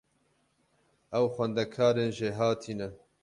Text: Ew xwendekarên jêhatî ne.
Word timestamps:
Ew 1.17 1.25
xwendekarên 1.33 2.11
jêhatî 2.17 2.73
ne. 2.79 2.87